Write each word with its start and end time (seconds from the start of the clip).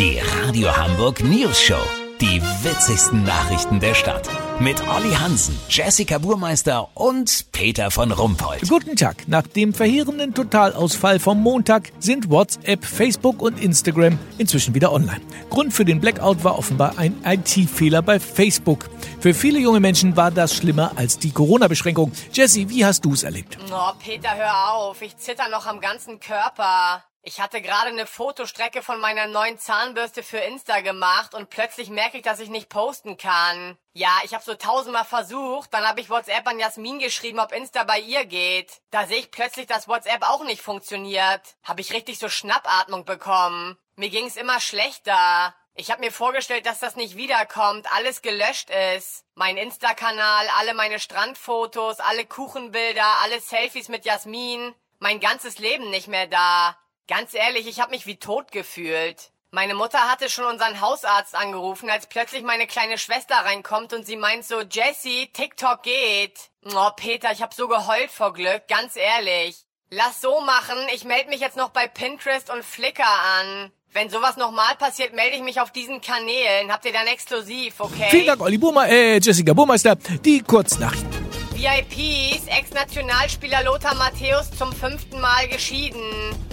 Die 0.00 0.18
Radio 0.18 0.74
Hamburg 0.74 1.22
News 1.22 1.60
Show. 1.60 1.82
Die 2.22 2.40
witzigsten 2.62 3.22
Nachrichten 3.22 3.80
der 3.80 3.92
Stadt. 3.92 4.30
Mit 4.58 4.80
Olli 4.88 5.12
Hansen, 5.12 5.60
Jessica 5.68 6.16
Burmeister 6.16 6.88
und 6.94 7.52
Peter 7.52 7.90
von 7.90 8.10
Rumpold. 8.10 8.66
Guten 8.66 8.96
Tag. 8.96 9.28
Nach 9.28 9.46
dem 9.46 9.74
verheerenden 9.74 10.32
Totalausfall 10.32 11.18
vom 11.18 11.42
Montag 11.42 11.92
sind 11.98 12.30
WhatsApp, 12.30 12.82
Facebook 12.82 13.42
und 13.42 13.62
Instagram 13.62 14.18
inzwischen 14.38 14.74
wieder 14.74 14.90
online. 14.90 15.20
Grund 15.50 15.74
für 15.74 15.84
den 15.84 16.00
Blackout 16.00 16.44
war 16.44 16.58
offenbar 16.58 16.96
ein 16.96 17.22
IT-Fehler 17.22 18.00
bei 18.00 18.18
Facebook. 18.18 18.88
Für 19.20 19.34
viele 19.34 19.58
junge 19.58 19.80
Menschen 19.80 20.16
war 20.16 20.30
das 20.30 20.56
schlimmer 20.56 20.92
als 20.96 21.18
die 21.18 21.30
Corona-Beschränkung. 21.30 22.10
Jessie, 22.32 22.70
wie 22.70 22.86
hast 22.86 23.04
du 23.04 23.12
es 23.12 23.22
erlebt? 23.22 23.58
Oh, 23.70 23.92
Peter, 24.02 24.34
hör 24.34 24.72
auf. 24.72 25.02
Ich 25.02 25.18
zitter 25.18 25.50
noch 25.50 25.66
am 25.66 25.78
ganzen 25.78 26.18
Körper. 26.20 27.04
Ich 27.22 27.38
hatte 27.38 27.60
gerade 27.60 27.90
eine 27.90 28.06
Fotostrecke 28.06 28.80
von 28.82 28.98
meiner 28.98 29.26
neuen 29.26 29.58
Zahnbürste 29.58 30.22
für 30.22 30.38
Insta 30.38 30.80
gemacht 30.80 31.34
und 31.34 31.50
plötzlich 31.50 31.90
merke 31.90 32.16
ich, 32.16 32.22
dass 32.22 32.40
ich 32.40 32.48
nicht 32.48 32.70
posten 32.70 33.18
kann. 33.18 33.76
Ja, 33.92 34.10
ich 34.24 34.32
habe 34.32 34.42
so 34.42 34.54
tausendmal 34.54 35.04
versucht, 35.04 35.74
dann 35.74 35.86
habe 35.86 36.00
ich 36.00 36.08
WhatsApp 36.08 36.46
an 36.48 36.58
Jasmin 36.58 36.98
geschrieben, 36.98 37.38
ob 37.38 37.52
Insta 37.52 37.84
bei 37.84 37.98
ihr 38.00 38.24
geht. 38.24 38.80
Da 38.90 39.06
sehe 39.06 39.18
ich 39.18 39.30
plötzlich, 39.30 39.66
dass 39.66 39.86
WhatsApp 39.86 40.22
auch 40.22 40.44
nicht 40.44 40.62
funktioniert. 40.62 41.42
Habe 41.62 41.82
ich 41.82 41.92
richtig 41.92 42.18
so 42.18 42.30
Schnappatmung 42.30 43.04
bekommen. 43.04 43.76
Mir 43.96 44.08
ging's 44.08 44.36
immer 44.36 44.58
schlechter. 44.58 45.54
Ich 45.74 45.90
habe 45.90 46.00
mir 46.00 46.12
vorgestellt, 46.12 46.64
dass 46.64 46.80
das 46.80 46.96
nicht 46.96 47.16
wiederkommt, 47.16 47.90
alles 47.92 48.22
gelöscht 48.22 48.70
ist. 48.96 49.24
Mein 49.34 49.58
Insta-Kanal, 49.58 50.48
alle 50.58 50.72
meine 50.72 50.98
Strandfotos, 50.98 52.00
alle 52.00 52.24
Kuchenbilder, 52.24 53.06
alle 53.22 53.40
Selfies 53.40 53.88
mit 53.88 54.06
Jasmin. 54.06 54.74
Mein 54.98 55.20
ganzes 55.20 55.58
Leben 55.58 55.90
nicht 55.90 56.08
mehr 56.08 56.26
da. 56.26 56.76
Ganz 57.10 57.34
ehrlich, 57.34 57.66
ich 57.66 57.80
habe 57.80 57.90
mich 57.90 58.06
wie 58.06 58.20
tot 58.20 58.52
gefühlt. 58.52 59.32
Meine 59.50 59.74
Mutter 59.74 59.98
hatte 60.08 60.30
schon 60.30 60.44
unseren 60.44 60.80
Hausarzt 60.80 61.34
angerufen, 61.34 61.90
als 61.90 62.06
plötzlich 62.06 62.44
meine 62.44 62.68
kleine 62.68 62.98
Schwester 62.98 63.34
reinkommt 63.34 63.92
und 63.92 64.06
sie 64.06 64.14
meint 64.14 64.44
so, 64.44 64.60
Jessie, 64.60 65.28
TikTok 65.32 65.82
geht. 65.82 66.38
Oh, 66.72 66.90
Peter, 66.94 67.32
ich 67.32 67.42
hab 67.42 67.52
so 67.52 67.66
geheult 67.66 68.12
vor 68.12 68.32
Glück, 68.32 68.68
ganz 68.68 68.94
ehrlich. 68.94 69.56
Lass 69.90 70.20
so 70.20 70.40
machen, 70.40 70.78
ich 70.94 71.02
melde 71.02 71.30
mich 71.30 71.40
jetzt 71.40 71.56
noch 71.56 71.70
bei 71.70 71.88
Pinterest 71.88 72.48
und 72.48 72.64
Flickr 72.64 73.02
an. 73.40 73.72
Wenn 73.92 74.08
sowas 74.08 74.36
nochmal 74.36 74.76
passiert, 74.76 75.12
melde 75.12 75.34
ich 75.34 75.42
mich 75.42 75.60
auf 75.60 75.72
diesen 75.72 76.00
Kanälen. 76.00 76.72
Habt 76.72 76.84
ihr 76.84 76.92
dann 76.92 77.08
exklusiv, 77.08 77.80
okay? 77.80 78.06
Vielen 78.10 78.26
Dank, 78.26 78.40
Olli 78.40 78.56
Burma, 78.56 78.86
äh, 78.86 79.18
Jessica 79.18 79.52
Burmeister. 79.52 79.96
Die 79.96 80.42
Kurznachrichten. 80.42 81.19
VIPs, 81.60 82.46
Ex-Nationalspieler 82.46 83.62
Lothar 83.64 83.94
Matthäus 83.94 84.50
zum 84.50 84.72
fünften 84.72 85.20
Mal 85.20 85.46
geschieden. 85.46 86.00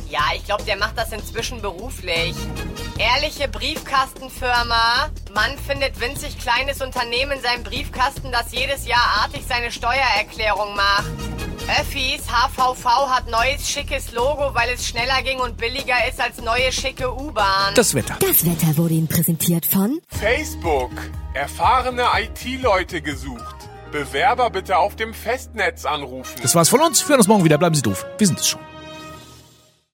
Ja, 0.10 0.20
ich 0.36 0.44
glaube, 0.44 0.66
der 0.66 0.76
macht 0.76 0.98
das 0.98 1.14
inzwischen 1.14 1.62
beruflich. 1.62 2.36
Ehrliche 2.98 3.48
Briefkastenfirma. 3.48 5.10
Mann 5.34 5.58
findet 5.66 5.98
winzig 6.02 6.38
kleines 6.38 6.82
Unternehmen 6.82 7.32
in 7.32 7.42
seinem 7.42 7.64
Briefkasten, 7.64 8.34
das 8.34 8.52
jedes 8.52 8.86
Jahr 8.86 9.24
artig 9.24 9.44
seine 9.48 9.72
Steuererklärung 9.72 10.76
macht. 10.76 11.06
Öffis, 11.80 12.24
HVV 12.28 12.86
hat 13.10 13.30
neues 13.30 13.70
schickes 13.70 14.12
Logo, 14.12 14.54
weil 14.56 14.72
es 14.72 14.86
schneller 14.86 15.22
ging 15.24 15.40
und 15.40 15.56
billiger 15.56 16.06
ist 16.10 16.20
als 16.20 16.42
neue 16.42 16.70
schicke 16.74 17.14
U-Bahn. 17.14 17.74
Das 17.76 17.94
Wetter. 17.94 18.18
Das 18.20 18.46
Wetter 18.46 18.76
wurde 18.76 18.96
Ihnen 18.96 19.08
präsentiert 19.08 19.66
von 19.66 20.02
Facebook. 20.10 20.92
Erfahrene 21.34 22.04
IT-Leute 22.14 23.02
gesucht. 23.02 23.67
Bewerber 23.92 24.50
bitte 24.50 24.78
auf 24.78 24.96
dem 24.96 25.14
Festnetz 25.14 25.86
anrufen. 25.86 26.40
Das 26.42 26.56
war's 26.56 26.70
von 26.70 26.82
uns. 26.82 27.02
Wir 27.04 27.10
hören 27.10 27.20
uns 27.20 27.28
morgen 27.28 27.44
wieder. 27.44 27.58
Bleiben 27.58 27.76
Sie 27.76 27.82
doof. 27.82 28.06
Wir 28.18 28.28
sind 28.28 28.40
es 28.40 28.48
schon. 28.48 28.60